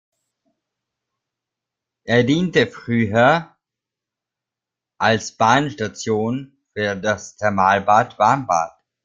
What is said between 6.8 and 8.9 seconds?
das Thermalbad Warmbad.